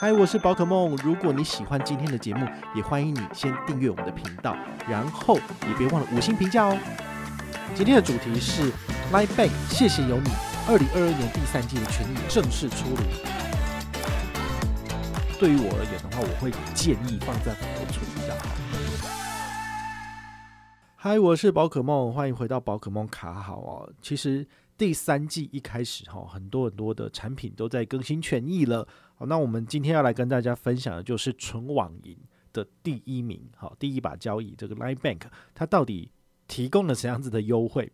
[0.00, 0.94] 嗨，我是宝可梦。
[1.02, 4.56] 如果你喜欢今天的节目，也欢迎你先订阅我们的频道，
[4.88, 5.34] 然后
[5.66, 6.78] 也别忘了五星评价哦。
[7.74, 8.70] 今天的主题是
[9.12, 10.30] LINE Bank，谢谢有你。
[10.68, 13.02] 二零二二年第三季的权益正式出炉。
[15.36, 18.54] 对于我而言的话，我会建议放在户头处理比较好。
[20.94, 23.92] 嗨，我是宝可梦，欢迎回到宝可梦卡好哦。
[24.00, 24.46] 其实
[24.78, 28.86] 第三季一开始哈，很多很多的产品都在更新权益了。
[29.16, 32.16] 好，那我们今天要来跟大家分享的就是纯网银
[32.52, 36.12] 的第一名，好，第一把交椅这个 LINE Bank，它到底
[36.46, 37.92] 提供了怎样子的优惠？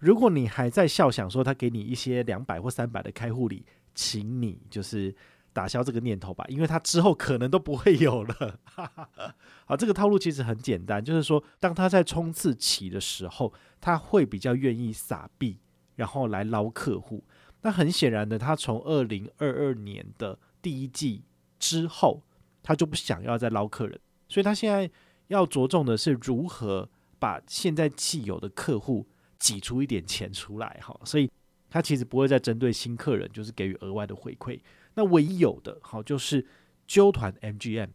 [0.00, 5.14] 如果你还在笑想说它给你一些两百或三百的开户礼，请你就是
[5.52, 8.58] 打消这个念头吧，因为它之后可能都不会有了。
[9.64, 15.60] 好，这个套路其实很简单，就是说当它在冲刺期的时候，它会比较愿意撒币，
[15.96, 17.22] 然后来捞客户。
[17.62, 21.22] 那很显然的，他从二零二二年的第一季
[21.58, 22.22] 之后，
[22.62, 24.90] 他就不想要再捞客人，所以他现在
[25.28, 29.06] 要着重的是如何把现在既有的客户
[29.38, 31.30] 挤出一点钱出来，哈，所以
[31.70, 34.60] 他其实不会再针对新客人，就是给予额外的回馈。
[34.94, 36.46] 那唯一有的，好，就是
[36.86, 37.88] 揪团 MGM，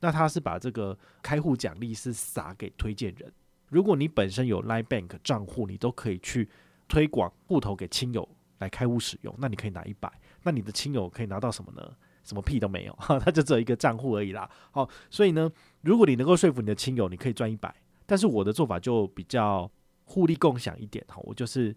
[0.00, 3.32] 那他是把这个开户奖励是撒给推荐人，
[3.70, 6.48] 如果你本身有 LINE Bank 账户，你都可以去
[6.88, 8.26] 推广户头给亲友
[8.58, 10.10] 来开户使用，那你可以拿一百。
[10.42, 11.94] 那你的亲友可以拿到什么呢？
[12.24, 14.50] 什么屁都没有，哈，他就只有一个账户而已啦。
[14.70, 15.50] 好，所以呢，
[15.82, 17.74] 如果你能够说服你的亲友，你可以赚一百。
[18.04, 19.70] 但是我的做法就比较
[20.04, 21.74] 互利共享一点，哈，我就是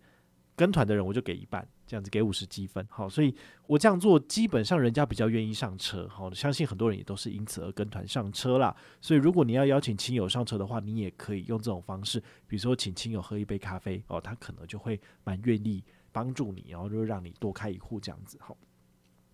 [0.61, 2.85] 跟团的人我就给一半，这样子给五十积分。
[2.87, 3.33] 好，所以
[3.65, 6.07] 我这样做基本上人家比较愿意上车。
[6.07, 8.75] 好，相信很多人也都是因此而跟团上车啦。
[9.01, 15.83] 所以如果你要邀请亲友上车的话，你也可以用这种方式，比如说请亲友喝一杯咖啡，哦，他可能就会蛮愿意。
[16.13, 18.57] 帮助你，然后就让你多开一户这样子好。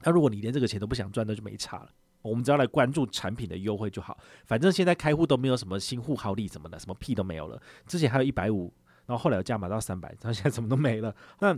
[0.03, 1.89] 那如果你连这个钱都不想赚，那就没差了。
[2.21, 4.15] 我们只要来关注产品的优惠就好。
[4.45, 7.59] 反正现在开户都没有什么新户好利什么的，什么屁都没有了。
[7.87, 8.71] 之前还有一百五，
[9.07, 11.15] 然后后来有加码到三百，然后现在什么都没了。
[11.39, 11.57] 那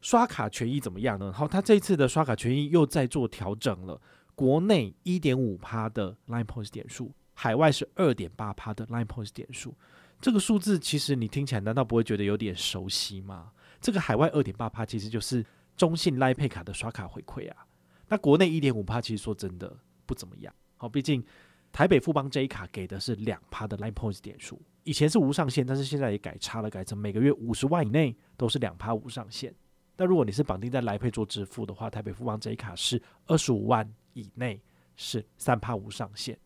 [0.00, 1.32] 刷卡权益怎么样呢？
[1.32, 4.00] 好，他这次的刷卡权益又在做调整了。
[4.34, 9.76] 国内一点五趴的 Line Points 点数，海外是二点八趴的 Line Points 点数。
[10.20, 13.52] 这个数字其实你听起来难道不会觉得有点熟悉吗？
[13.80, 15.44] 这个海外二点八趴其实就是
[15.76, 17.66] 中信 LINE Pay 卡的刷卡回馈啊，
[18.08, 20.54] 那国内一点五趴其实说真的不怎么样。
[20.76, 21.24] 好，毕竟
[21.72, 29.54] 台北富邦这一卡给的是两趴的 LINE Points 点数，以前是无上限，但是现在也改差了，改成每个月五十万以内都是两趴无上限。
[29.94, 34.58] 但如果你是绑定在来配做支付的话，台北富邦这一卡是二十五万以内
[34.96, 36.38] 是三趴无上限。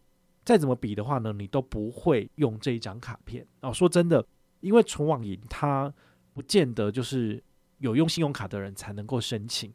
[0.45, 3.73] 再怎么比的话呢，你都不会用这一张卡片哦。
[3.73, 4.27] 说真的，
[4.61, 5.95] 因为纯网银它。
[6.35, 7.45] 不见得就是
[7.77, 9.71] 有用信用卡的人才能够申请，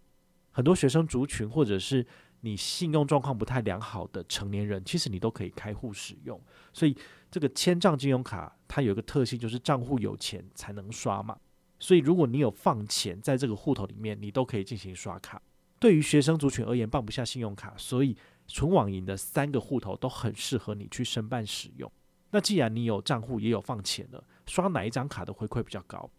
[0.50, 2.04] 很多学生族群或者是
[2.42, 6.42] 你信用状况不太良好的成年人，其实你都可以开户使用。
[6.74, 6.98] 所以
[7.30, 11.38] 这个千账金融卡它有一个特性，就是账户有钱才能刷嘛。
[11.80, 15.42] 所以如果你有放钱在这个户头里面，你都可以进行刷卡。
[15.80, 18.18] 对于学生族群而言，办不下信用卡，所以
[18.48, 21.92] 纯网银的三个户头都很适合你去申办使用。
[22.32, 26.10] 那既然你有账户也有放钱了，刷哪一张卡的回馈比较高？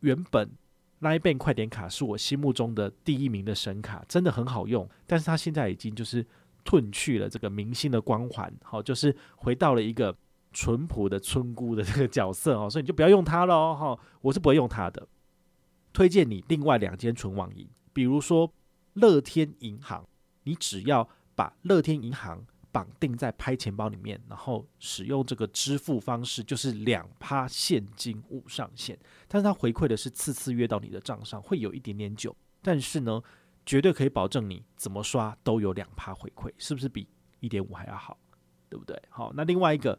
[0.00, 0.50] 原本
[1.00, 4.88] LINE Bank 快点卡是我心目中的第一名的神卡，真的很好用。
[5.06, 6.26] 但是它现在已经就是
[6.64, 10.16] 褪去了这个明星的光环，好，就是回到了一个
[10.56, 15.06] 淳朴的村姑的这个角色哦，所以你就不要用它了哦，我是不会用它的。
[15.92, 18.50] 推荐你另外两间纯网银，比如说
[18.94, 20.08] 乐天银行，
[20.44, 22.46] 你只要把乐天银行。
[22.72, 28.98] 绑定在拍钱包里面，然后使用这个支付方式，就是两趴现金无上限。
[29.26, 33.22] 但是它回馈的是次次约到你的账上，会有一点点久，但是呢，
[33.64, 37.08] 绝对可以保证你怎么刷都有两趴回馈，是不是比
[37.40, 38.18] 一点五还要好？
[38.68, 39.00] 对不对？
[39.08, 39.98] 好，那另外一个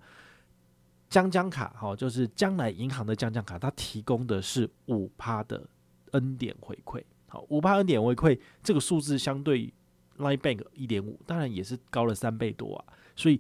[1.09, 5.67] 将将卡，哈，就是将来银行的将将卡，它提供的是五趴的
[6.11, 7.03] N 点回馈。
[7.27, 9.73] 好，五趴 N 点回馈，这个数字相对。
[10.17, 12.81] LINE Bank 一点五，当然也是高了三倍多啊。
[13.15, 13.39] 所以，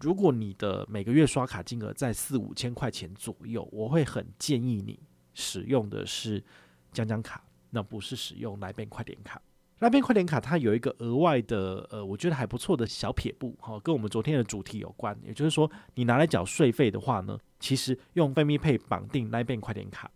[0.00, 4.98] 如果你的每个月刷卡金额在四五千块钱左右，我会很建议你
[5.32, 6.42] 使用的是
[6.90, 9.40] 将将卡，那不是使用 LINE Bank 快点卡。
[9.80, 15.16] 拉便快点卡它有一个额外的呃，我觉得还不错的小撇步哈，跟我们昨天的主题有关。
[15.24, 20.10] 也就是说，你拿来缴税费的话呢，其实用飞米配绑定拉便快点卡，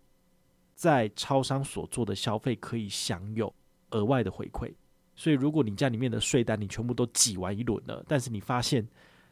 [0.75, 3.53] 在超商所做的消费可以享有
[3.91, 4.73] 额外的回馈。
[5.15, 8.85] 所以，如果你家里面的税单你全部都挤完一轮了，但是你发现，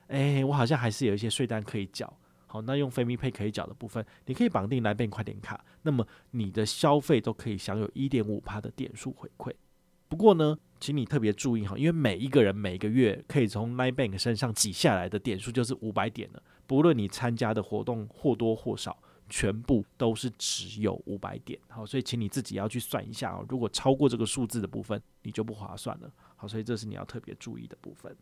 [0.07, 2.15] 哎，我好像还是有一些税单可以缴。
[2.45, 9.51] 好，那用 FamiPay 可以缴的部分，你可以绑定拉便快点卡，那么你的消费都可以享有一点五趴的点数回馈。
[10.11, 16.43] 不过呢，请你特别注意哈，因为每一个人每个月可以从 LINE Bank 身上挤下来的点数就是五百点了。
[16.67, 21.57] 不论你参加的活动或多或少，全部都是只有五百点。
[21.69, 23.45] 好，所以请你自己要去算一下哦。
[23.47, 26.11] 如果超过这个数字的部分，你就不划算了。
[26.35, 28.13] 好，所以这是你要特别注意的部分。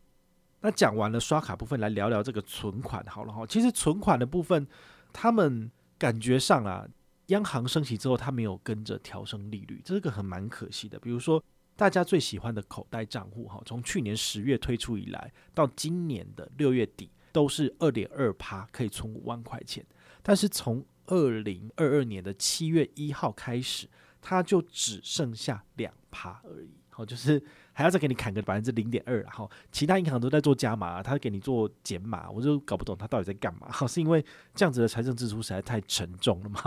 [0.61, 3.47] 那讲完了刷卡部分，来聊聊这个存款好了哈。
[3.47, 4.67] 其实存款的部分，
[5.11, 6.87] 他们感觉上啊，
[7.29, 10.99] 央行升息之后，它没有跟着调升利率，这个很蛮可惜的。
[10.99, 11.43] 比如说。
[11.79, 19.85] 大家最喜欢的口袋账户，哈，从去年十月推出以来，到今年的六月底，都是二点二趴，可以存五万块钱。
[20.21, 23.87] 但是从二零二二年的七月一号开始，
[24.19, 27.41] 它就只剩下两趴而已，好，就是
[27.71, 33.71] 还要再给你砍个百分之零点二，然后其他银行都在做加码，它给你做减码，我就搞不懂它到底在干嘛。
[33.87, 34.21] 是因为
[34.53, 36.61] 这样子的财政支出实在太沉重了嘛？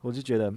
[0.00, 0.50] 我就觉得，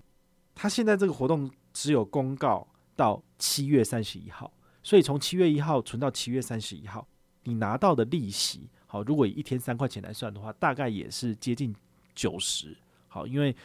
[0.55, 2.65] 它现在这个活动只有公告。
[2.95, 4.51] 到七月三十一号，
[4.81, 7.07] 所以从七月一号存到七月三十一号，
[7.43, 11.75] 你拿到的利息，好，如果以一天三块钱来算的话，大概也是接近
[12.13, 12.75] 九十。
[13.07, 13.55] 好，因为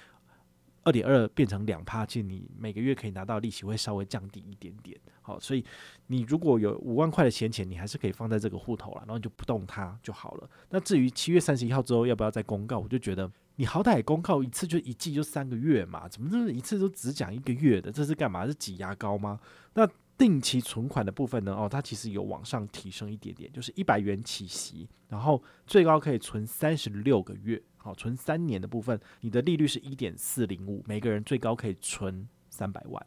[0.89, 4.99] 二点二变成两趴，其实你每个月可以拿到利息会稍微降低一点点。
[5.21, 5.63] 好，所以
[6.07, 10.49] 你如果有五万块的闲钱，你还是可以放在这个户头了，然后你就不动它就好了。
[10.71, 13.31] 那至于七月三十一号之后要不要再公告，我就觉得。
[13.61, 17.91] 你好歹公告一次就一季就三个月嘛，怎么这一次都只讲一个月的？
[17.91, 18.47] 这是干嘛？
[18.47, 19.41] 是挤牙膏吗？
[19.75, 19.85] 那
[20.19, 21.55] 定期存款的部分呢？
[21.55, 33.07] 哦，它其实有往上提升一点点，就是一百元起息，然后最高可以存三十六个月，好，存三年的部分，你的利率是一点四零五，每个人最高可以存三百万。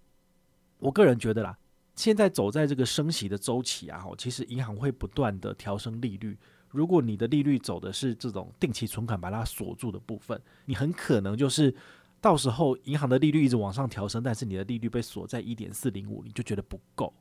[0.80, 1.58] 我个人觉得啦，
[1.96, 6.38] 现在走在这个升息的周期啊，其实银行会不断的调升利率。
[6.70, 11.76] 如果你的利率走的是这种定期存款把它锁住的部分，你很可能就是
[12.22, 17.12] 到时候银行的利率一直往上调升，但是你的利率被锁在一点四零五，你就觉得不够，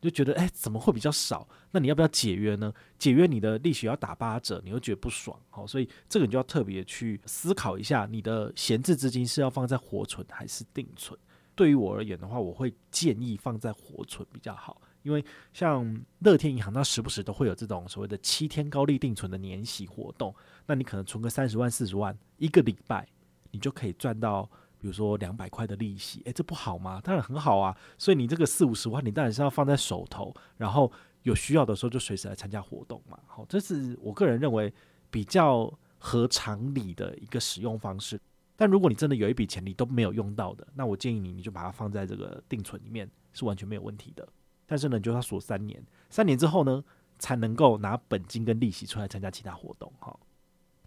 [0.00, 1.48] 就觉得哎，怎么会比较少？
[1.70, 2.72] 那你要不要解约呢？
[2.98, 11.18] 解约你的利息要打八折，你又觉得不爽，好，所以这个你就要特别去思考一下，你的闲置资金是要放在活存还是定存？
[11.54, 14.80] 对于我而言的话，我会建议放在活存比较好。
[15.02, 20.34] 因为像乐天银行，它时不时都会有这种所谓的七天高利定存的年息活动，
[20.66, 23.08] 那你可能存个三十万、四十万，一个礼拜
[23.52, 24.42] 你就可以赚到，
[24.78, 27.00] 比如说两百块的利息，诶，这不好吗？
[27.02, 27.74] 当然很好啊。
[27.96, 30.90] 所以你这个四五十万，你当然是要放在手头，然后
[31.22, 33.18] 有需要的时候就随时来参加活动嘛。
[33.26, 34.72] 好，这是我个人认为
[35.10, 38.20] 比较合常理的一个使用方式。
[38.56, 44.28] 但如果你真的有一笔钱你都没有用到的，那我建议你，你就把它放在这个定存里面，是完全没有问题的。
[44.66, 46.82] 但是呢，你就要锁三年，三年之后呢，
[47.18, 50.16] 才能够拿本金跟利息出来参加其他活动哈。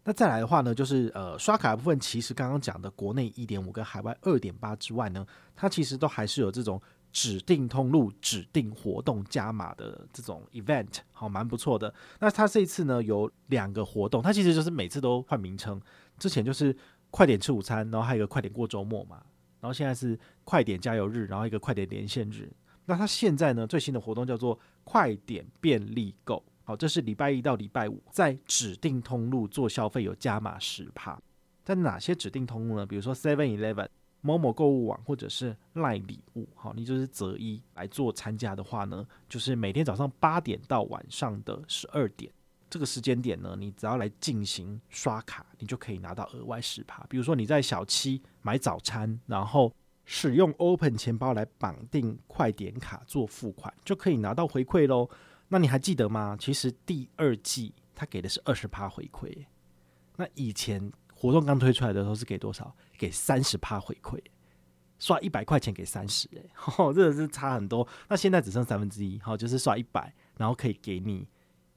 [0.08, 5.26] 那再来的话呢，就是呃刷卡部分，其实刚刚讲的国内一点五跟海外二点八之外呢，
[5.56, 6.80] 它其实都还是有这种
[7.12, 11.92] 指定通路、指定活动加码的这种 event，好，蛮不错的。
[12.20, 15.82] 那它这一次呢有两个活动，它其实就是每次都换名称，
[16.20, 16.76] 之前就是
[17.10, 19.24] 快点吃午餐，然后还有一个快点过周末嘛，
[19.60, 22.52] 然后现在是快点加油日，然后一个快点连线日。
[22.86, 31.18] 那它现在呢，最新的活动叫做快点便利购，好，这是礼拜一到礼拜五在指定通路做消费有加码十趴，
[31.64, 32.86] 在哪些指定通路呢？
[32.86, 33.88] 比如说 Seven Eleven、
[34.22, 42.32] 某某购物网或者是赖礼物，好，你就是择一来做参加的话呢，就是每天早上八点到晚上的十二点
[42.70, 47.06] 这个时间点呢，你只要来进行刷卡，你就可以拿到额外十趴。
[47.08, 49.72] 比如说你在小七买早餐，然后。
[50.08, 55.10] 使用 Open 钱包来绑定快点卡做付款，就可以拿到回馈喽。
[55.56, 56.36] 那你还记得吗？
[56.38, 59.46] 其实第二季他给的是二十趴回馈，
[60.18, 62.76] 那以前活动刚推出来的时候是给多少？
[62.98, 64.22] 给三十趴回馈，
[65.00, 66.44] 刷一百块钱给三十，哎，
[66.94, 67.88] 这个是差很多。
[68.10, 71.26] 那现在只剩三分之一，好，就是刷一百，然后可以给你。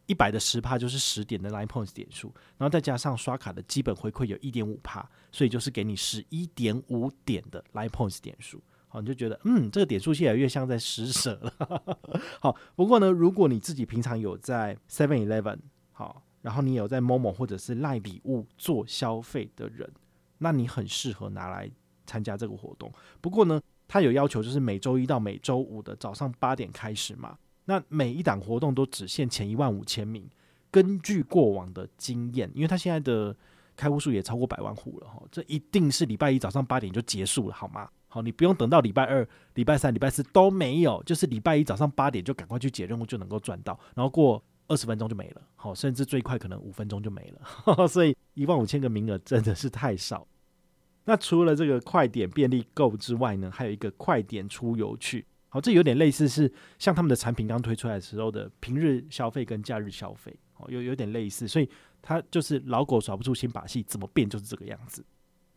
[0.07, 8.61] 一百的十趴就是十点的 Line Points 点数，然后再加上刷卡的基本回馈有一点五趴，所以就是给你十一点五点的 Line Points 点数。
[8.89, 11.99] 好，你就觉得嗯，这个点数越来越像在施舍了。
[12.41, 15.59] 好，不过呢，如果你自己平常有在 Seven Eleven
[15.93, 19.91] 好，然后你有在 Momo 或者是赖礼物做消费的人，
[20.39, 21.71] 那你很适合拿来
[22.07, 22.91] 参加这个活动。
[23.21, 27.37] 不过呢，它有要求，就是每周一到每周五的早上八点开始嘛。
[27.67, 30.27] 那每一档活动都只限前一万五千名。
[30.71, 33.37] 根据过往的经验，因为他现在的
[33.77, 37.89] 开户数也超过百万户了哈，这一定是礼拜一早上八点就结束了，好吗？
[38.23, 50.27] 你不用等到礼拜二、礼拜三、礼拜四都没有，就是礼拜一早上八点就赶快去解任务就能够赚到，然后过二十分钟就没了，好，甚至最快可能五分钟就没了， 所以一万五千个名额真的是太少。
[51.05, 55.25] 那除了这个快点便利购之外呢，还有一个快点出游去。
[55.49, 61.67] 好，这有点类似是像他们的产品刚推出来的时候的平日消费跟假日消费，哦，有有点类似，所以
[62.03, 65.03] 它就是老狗耍不出新把戏，怎么变就是这个样子。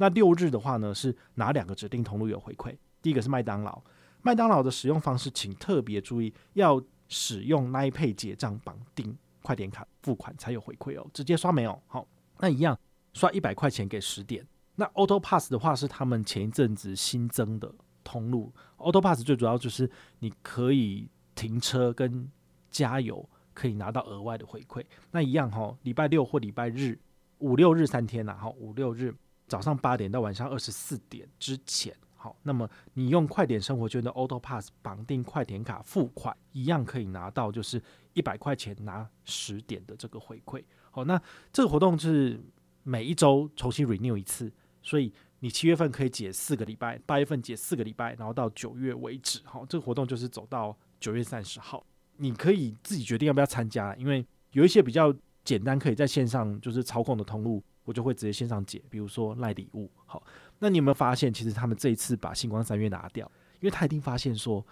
[0.01, 2.75] 那六日的话呢，是哪两个指定通路有回馈？
[3.03, 3.79] 第一个是麦当劳，
[4.23, 11.79] 麦当劳的使用方式，请特别注意，要使用 l i p a 结账绑定快点卡付款才有回馈哦，直接刷没有。
[11.85, 12.07] 好，
[12.39, 12.75] 那一样
[13.13, 14.43] 刷一百块钱给十点。
[14.73, 17.71] 那 Auto Pass 的话是他们前一阵子新增的。
[18.03, 22.27] 通路 Auto Pass 最主要就是你可以停车跟
[22.71, 24.83] 加油，可以拿到额外的回馈。
[25.11, 26.97] 那一样哈，礼拜六或礼拜日
[27.37, 29.15] 五六日三天呐，好五六日
[29.51, 40.63] 早上八点到晚上二十四点之前，好，那么你用快点生活圈的 Auto Pass 绑定快点卡付款，一样可以拿到就是一百块钱拿十点的这个回馈。
[40.89, 42.39] 好，那这个活动是
[42.83, 44.49] 每一周重新 renew 一次，
[44.81, 45.11] 所以。
[45.43, 49.39] 你七月份可以解四个礼拜，八月份解四个礼拜，然后到九月为止。
[49.43, 51.83] 好，这个活动就是走到九月三十号。
[52.17, 55.11] 你可以自己决定要不要参加，因为有一些比较
[55.43, 58.81] 简单可以在线上就是操控的通路，我就会直接线上解。
[58.89, 59.89] 比如说赖礼物。
[60.05, 60.23] 好，
[60.59, 64.65] 那你有没有发现，其实他们这一次把星光三月拿掉，因为他一定发现说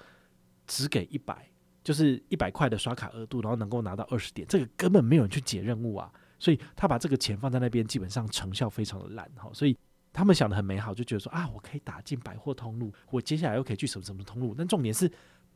[0.68, 1.50] 只给一百，
[1.84, 6.12] 就是一百块的刷卡额度，然后能够拿到二十点，这个根本没有人去解任务啊。
[6.38, 9.30] 所以他把这个钱放在那边，基本上成效非常的烂。
[9.36, 9.78] 好，所以。
[10.12, 14.56] 他们想的很美好，就觉得说啊，我可以打进百货通路，我接下来又可以去什么什么通路。
[14.58, 15.10] 但重点是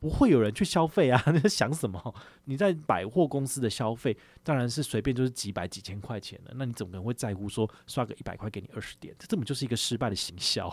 [0.03, 1.23] 不会有人去消费啊！
[1.31, 2.13] 你在想什么？
[2.43, 9.15] 你在百货公司的消费当然是随便就是几百几千块钱的，那你怎么可能会在乎说刷个一百块给你二十点？
[9.17, 10.69] 这根本就是一个失败的行销。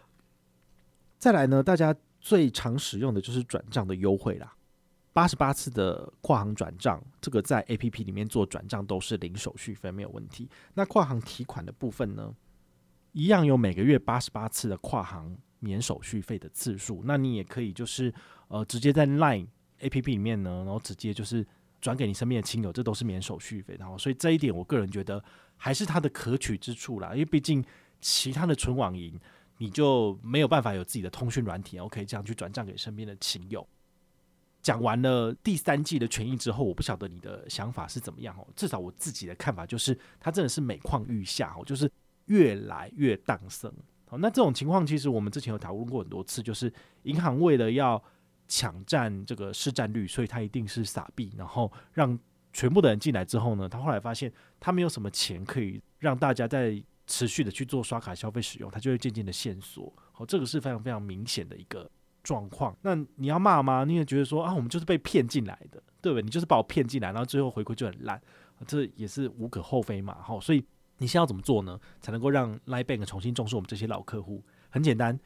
[1.16, 4.54] 再来呢，大家最常使用的就是转账的优惠啦。
[5.14, 10.50] 八十八次的跨行转账，这个在 APP 里面做转账都是零手续费，没有问题。
[10.74, 12.34] 那跨行提款的部分呢，
[13.12, 17.02] 一样有每个月八十八次的跨行免手续费的次数。
[17.04, 18.12] 那你也可以就是
[18.48, 19.46] 呃直接在 Line
[19.80, 21.46] APP 里面呢，然后直接就是
[21.80, 23.76] 转给你身边的亲友，这都是免手续费。
[23.78, 25.22] 然后所以这一点我个人觉得
[25.56, 27.64] 还是它的可取之处啦，因为毕竟
[28.00, 29.18] 其他的纯网银
[29.58, 33.66] 你就没有办法有自己的通讯软体，OK 这样去转账给身边的亲友。
[34.62, 38.46] 讲完了第三季的权益之后，我不晓得你的想法是怎么样哦。
[38.56, 41.88] 至少我自己的看法就是，它真的是每况愈下哦，就是
[42.24, 43.72] 越来越荡生。
[44.18, 48.02] 那这种情况其实我们之前有讨论过很多次，就是银行为了要
[48.48, 52.18] 抢占这个市占率，所以它一定是撒币，然后让
[52.52, 59.92] 全部的人进来之后呢，他后来发现他没有什么钱可以让大家再持续的去做刷卡消费使用，他就会渐渐的限缩。
[60.12, 61.90] 好，这个是非常非常明显的一个。
[62.22, 63.84] 状况，那你要骂吗？
[63.84, 66.22] 你也觉得说啊，我们就是被骗进来的，对不对？
[66.24, 68.20] 你就是把我骗进来，然后最后回馈就很烂，
[68.66, 70.16] 这也是无可厚非嘛。
[70.20, 70.60] 好，所以
[70.98, 71.78] 你现在要怎么做呢？
[72.00, 74.42] 才能够让 Line Bank 重新重视我们这些老客户？
[74.70, 75.18] 很简单。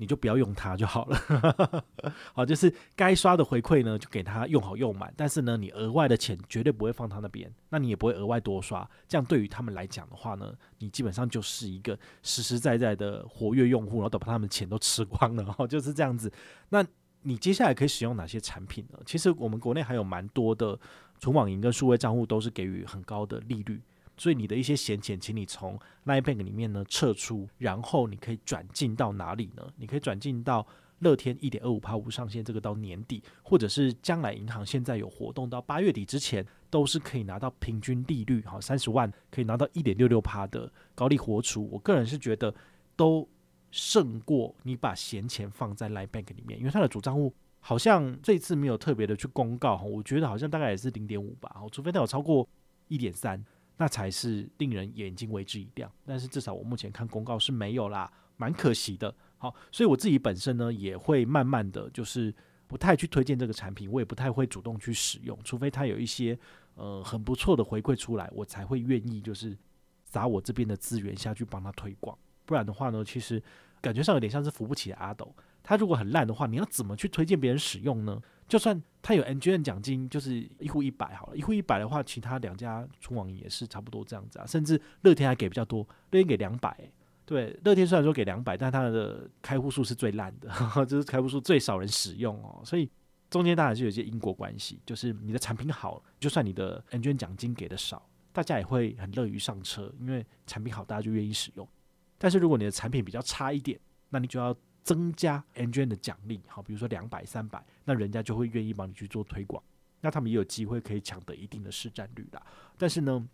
[0.00, 1.84] 你就不要用它就好了，
[2.32, 5.12] 好，就是该刷的回馈呢，就给他用好用满。
[5.16, 8.88] 但是呢，你额外的钱绝对不会放他那边，那你也不会额外多刷。
[9.08, 16.32] 这样对于他们来讲的话呢，你基本上就是一个实实在在的活跃用户，然后把他们钱都吃光了， 哈，就是这样子。
[16.68, 16.86] 那
[17.22, 19.00] 你接下来可以使用哪些产品呢？
[19.04, 20.78] 其实我们国内还有蛮多的
[21.18, 23.82] 存网银跟数位账户都是给予很高的利率。
[24.18, 29.66] 所以你的一些闲钱，请你从 Line Bank 里面呢撤出，然后你可以转进到哪里呢？
[29.76, 30.66] 你可以转进到
[30.98, 41.68] 乐天一点二五趴无上限，这个到年底，或者是将来银行现在有活动到八月底之前，都是可以拿到平均利率好三十万可以拿到一点六六趴的高利活储。
[41.70, 42.52] 我个人是觉得
[42.96, 43.28] 都
[43.70, 52.48] 胜过你把闲钱放在 Line Bank 里面，因为它的主账户好像这次没有特别的去公告，哈我觉得好像大概也是零点五吧，除非它有超过
[52.88, 53.44] 一点三。
[53.78, 59.14] 那才是令人眼睛为之一亮，但是至少我目前看公告是没有啦，蛮可惜的。
[59.38, 62.34] 好，所以我自己本身呢也会慢慢的就是
[62.66, 66.38] 不太去推荐这个产品，我也不太会主动去使用，除非它有一些
[66.74, 69.56] 呃很不错的回馈出来，我才会愿意就是
[70.04, 72.18] 砸我这边的资源下去帮他推广。
[72.44, 73.40] 不然的话呢，其实
[73.80, 75.32] 感觉上有点像是扶不起的阿斗。
[75.62, 78.20] 他如果很烂的话，你要怎么去推荐别人使用呢？
[78.48, 86.90] 就算他有 N G N 奖金，就是一户一百好了，一户一百的话，其他两家纯网也是差不多这样子啊，甚至乐天还给比较多，乐天给两百，
[87.26, 92.90] 对，乐天虽然说给两百，但它的开户数是最烂的，呵呵，就是开户数最少人使用哦，所以
[93.28, 101.68] 中间当然就有一些因果关系，就是你的产品好，就算你的 N G N 奖金给的少，大家也会很乐于上车，因为产品好，大家就愿意使用。
[102.16, 103.78] 但是如果你的产品比较差一点，
[104.08, 104.56] 那你就要。
[104.88, 109.62] 增加 N 端的奖励，好，比如说两百、三百，那人家就会愿意帮你去做推广，
[110.00, 112.42] 那他们也有机会可以抢得一定的市占率啦。
[112.78, 113.28] 但是呢，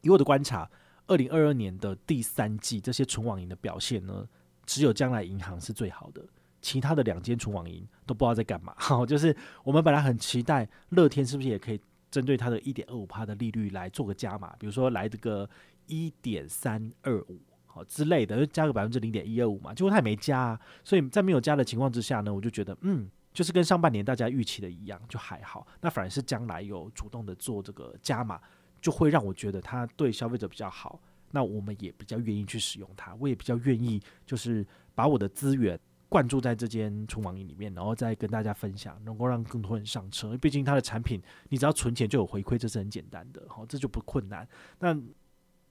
[0.00, 0.70] 以我的观察，
[1.06, 4.26] 二零二二年的第三季这些纯网银的表现呢，
[4.64, 6.24] 只有将来银行是最好的，
[6.62, 8.74] 其他的两间纯网银都不知道在干嘛。
[8.78, 11.78] 好，就是我们本来很期待乐天是不是也可以
[12.10, 15.46] 针对它的一点二五趴的利率来做个加码，比如说来这个
[15.88, 17.38] 一点三二五。
[17.84, 25.66] 之类的，就加个百分之零点一二五嘛，结果他也没加啊，所以在没有加的情况之下呢，我就觉得，嗯，就是跟上半年大家预期的一样，就还好。
[25.80, 28.40] 那反而是将来有主动的做这个加码，
[28.80, 31.00] 就会让我觉得他对消费者比较好。
[31.32, 34.64] 那我们也比较愿意去使用它，我也比较愿意就是
[34.94, 35.78] 把我的资源
[36.08, 40.38] 灌注在这间纯网银里面，然后再跟大家分享，能够让更多人上车。
[40.38, 44.48] 毕竟它的产品，你只要存钱就有回馈，这是很简单的，好，这就不困难。
[44.78, 44.96] 那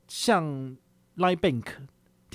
[0.07, 0.43] 像
[1.15, 1.65] Line Bank。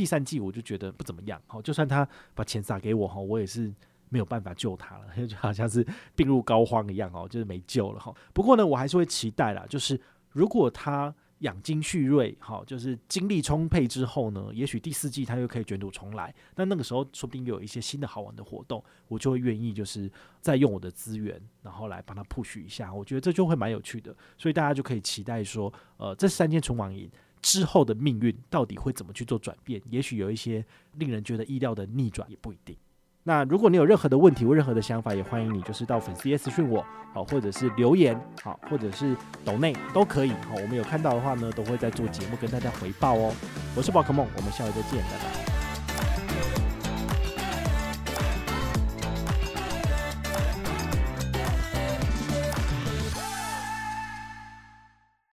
[0.00, 3.70] 第三季我就觉得不怎么样，好，就算他把钱撒给我哈，我也是
[4.08, 8.14] 没有办法救他了， 就好像是病入膏肓一样哦，就是没救了哈。
[8.32, 16.34] 不过呢，我还是会期待啦，就是如果他养精蓄锐，好，就是精力充沛之后呢，也许第四季他又可以卷土重来。
[16.56, 22.90] 那那个时候说不定又有一些新的好玩的活动，我就会愿意就是再用我的资源，然后来帮他 push 一下。
[22.90, 27.10] 我觉得这就会蛮有趣的，所以大家就可以期待说，呃，这三天纯网银。
[27.42, 29.80] 之后的命运到底会怎么去做转变？
[29.90, 30.64] 也许有一些
[30.96, 32.76] 令人觉得意料的逆转，也不一定。
[33.22, 40.30] 那如果你有任何的问题或任何的想法，也欢迎你就是到粉丝页私讯我，好，或者是留言，好，或者是抖内都可以。
[40.30, 43.34] 好，我们有看到的话呢，都会在做节目跟大家回报哦。
[43.76, 45.49] 我是宝可梦，我们下回再见，拜拜。